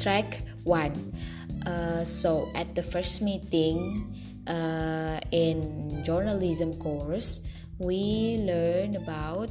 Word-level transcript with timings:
track 0.00 0.42
one. 0.64 0.92
Uh, 1.66 2.04
so 2.04 2.48
at 2.54 2.74
the 2.74 2.82
first 2.82 3.22
meeting 3.22 4.08
uh, 4.48 5.20
in 5.30 6.02
journalism 6.04 6.74
course, 6.80 7.40
we 7.78 8.40
learn 8.44 8.96
about 8.96 9.48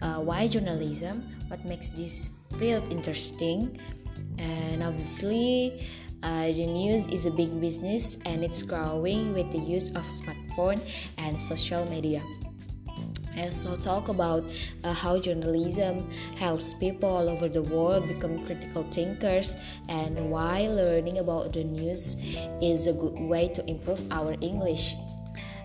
uh, 0.00 0.16
why 0.20 0.48
journalism, 0.48 1.22
what 1.48 1.64
makes 1.64 1.90
this 1.90 2.30
field 2.58 2.90
interesting, 2.92 3.78
and 4.38 4.82
obviously. 4.82 5.86
Uh, 6.22 6.52
the 6.52 6.66
news 6.68 7.06
is 7.08 7.24
a 7.24 7.30
big 7.30 7.48
business 7.62 8.20
and 8.28 8.44
it's 8.44 8.60
growing 8.60 9.32
with 9.32 9.50
the 9.52 9.58
use 9.64 9.88
of 9.96 10.04
smartphone 10.04 10.76
and 11.16 11.40
social 11.40 11.88
media 11.88 12.20
and 13.36 13.52
so 13.52 13.76
talk 13.76 14.08
about 14.08 14.44
uh, 14.84 14.92
how 14.92 15.18
journalism 15.18 16.08
helps 16.36 16.74
people 16.74 17.08
all 17.08 17.28
over 17.28 17.48
the 17.48 17.62
world 17.62 18.08
become 18.08 18.42
critical 18.44 18.82
thinkers 18.90 19.56
and 19.88 20.30
why 20.30 20.66
learning 20.68 21.18
about 21.18 21.52
the 21.52 21.64
news 21.64 22.16
is 22.60 22.86
a 22.86 22.92
good 22.92 23.18
way 23.18 23.48
to 23.48 23.68
improve 23.68 24.00
our 24.12 24.36
english. 24.40 24.94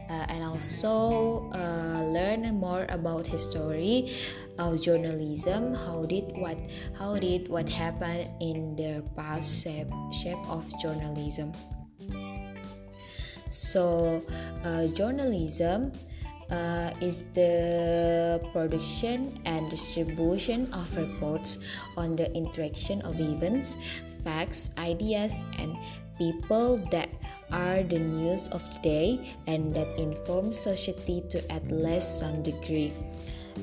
Uh, 0.08 0.24
and 0.30 0.44
also 0.44 1.50
uh, 1.56 2.06
learn 2.14 2.46
more 2.60 2.86
about 2.90 3.26
history 3.26 4.14
of 4.60 4.80
journalism 4.80 5.74
how 5.74 6.06
did 6.06 6.26
what 6.38 6.56
how 6.94 7.18
did 7.18 7.50
what 7.50 7.68
happened 7.68 8.30
in 8.40 8.76
the 8.76 9.02
past 9.18 9.64
shape, 9.64 9.90
shape 10.14 10.38
of 10.48 10.64
journalism. 10.80 11.52
So 13.50 14.22
uh, 14.64 14.88
journalism 14.94 15.92
uh, 16.52 16.92
is 17.02 17.30
the 17.34 18.40
production 18.54 19.40
and 19.46 19.70
distribution 19.70 20.72
of 20.74 20.96
reports 20.96 21.60
on 21.98 22.16
the 22.16 22.32
interaction 22.36 23.02
of 23.02 23.20
events, 23.20 23.78
facts, 24.24 24.70
ideas, 24.78 25.44
and 25.60 25.78
people 26.18 26.78
that 26.92 27.10
are 27.52 27.84
the 27.84 28.00
news 28.00 28.48
of 28.50 28.64
the 28.74 28.80
day 28.80 29.10
and 29.48 29.76
that 29.76 29.88
inform 30.00 30.52
society 30.52 31.24
to 31.30 31.40
at 31.52 31.64
least 31.72 32.20
some 32.20 32.42
degree. 32.42 32.94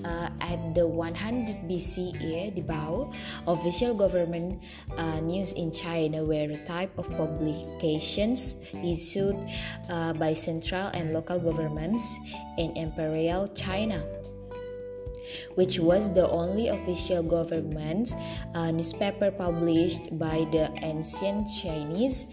Uh, 0.04 0.30
at 0.40 0.56
the 0.74 0.88
100 0.88 1.68
BCE, 1.68 2.56
Dibao, 2.56 3.12
official 3.46 3.92
government 3.94 4.56
uh, 4.96 5.20
news 5.20 5.52
in 5.52 5.70
China 5.70 6.24
were 6.24 6.48
a 6.48 6.56
type 6.64 6.90
of 6.96 7.04
publications 7.12 8.56
issued 8.82 9.36
uh, 9.90 10.14
by 10.14 10.32
central 10.32 10.88
and 10.96 11.12
local 11.12 11.38
governments 11.38 12.16
in 12.56 12.74
imperial 12.74 13.46
China 13.48 14.00
which 15.54 15.78
was 15.78 16.12
the 16.12 16.28
only 16.30 16.68
official 16.68 17.22
government 17.22 18.14
uh, 18.54 18.70
newspaper 18.70 19.30
published 19.30 20.16
by 20.18 20.46
the 20.50 20.70
ancient 20.82 21.48
Chinese 21.48 22.26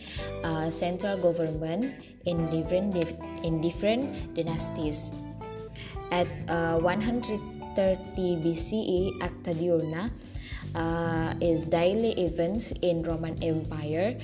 uh, 0.43 0.69
central 0.69 1.17
government 1.17 1.93
in 2.25 2.49
different 2.49 2.95
in 3.43 3.61
different 3.61 4.33
dynasties. 4.35 5.11
At 6.11 6.27
uh, 6.49 6.79
130 6.79 7.37
BCE, 8.41 9.21
Acta 9.21 9.53
Diurna 9.53 10.09
uh, 10.75 11.33
is 11.39 11.67
daily 11.67 12.17
events 12.17 12.73
in 12.81 13.03
Roman 13.03 13.37
Empire 13.43 14.17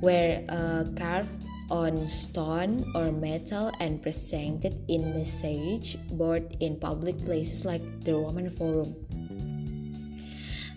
were 0.00 0.40
uh, 0.48 0.84
carved 0.96 1.28
on 1.70 2.08
stone 2.08 2.84
or 2.94 3.10
metal 3.12 3.70
and 3.80 4.02
presented 4.02 4.76
in 4.88 5.14
message 5.14 5.96
board 6.12 6.56
in 6.60 6.76
public 6.76 7.16
places 7.24 7.64
like 7.64 7.82
the 8.02 8.12
Roman 8.12 8.50
Forum. 8.50 8.94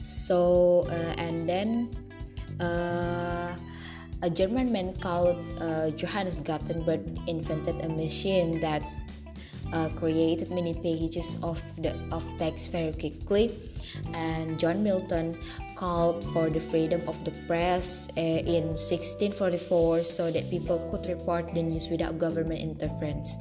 So 0.02 0.86
uh, 0.90 1.14
and 1.18 1.50
then 1.50 1.90
uh, 2.60 3.56
a 4.22 4.30
German 4.30 4.72
man 4.72 4.96
called 4.98 5.38
uh, 5.60 5.90
Johannes 5.92 6.42
Gutenberg 6.42 7.02
invented 7.28 7.82
a 7.82 7.90
machine 7.90 8.60
that 8.62 8.84
uh, 9.74 9.90
created 9.98 10.50
many 10.50 10.74
pages 10.74 11.38
of 11.42 11.62
the 11.82 11.92
of 12.14 12.24
text 12.38 12.72
very 12.72 12.94
quickly 12.94 13.52
and 14.14 14.60
John 14.60 14.84
Milton 14.84 15.38
called 15.76 16.24
for 16.32 16.50
the 16.50 16.60
freedom 16.60 17.02
of 17.08 17.18
the 17.26 17.32
press 17.50 18.08
uh, 18.16 18.22
in 18.22 18.78
1644 18.78 20.04
so 20.04 20.32
that 20.32 20.50
people 20.50 20.80
could 20.92 21.06
report 21.10 21.54
the 21.54 21.64
news 21.64 21.90
without 21.90 22.18
government 22.18 22.62
interference. 22.62 23.38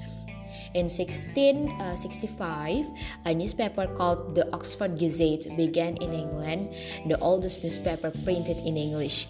In 0.74 0.88
1665, 0.88 2.86
uh, 2.86 2.90
a 3.26 3.34
newspaper 3.34 3.86
called 3.94 4.34
the 4.34 4.50
Oxford 4.52 4.98
Gazette 4.98 5.54
began 5.56 5.96
in 6.00 6.12
England, 6.12 6.72
the 7.06 7.18
oldest 7.20 7.62
newspaper 7.62 8.10
printed 8.24 8.56
in 8.64 8.76
English 8.76 9.28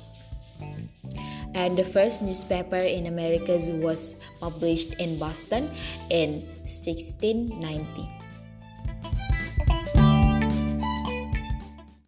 and 1.55 1.77
the 1.77 1.85
first 1.85 2.23
newspaper 2.23 2.77
in 2.77 3.07
Americas 3.07 3.71
was 3.71 4.17
published 4.41 4.95
in 4.95 5.19
Boston 5.19 5.71
in 6.11 6.43
1690. 6.65 8.22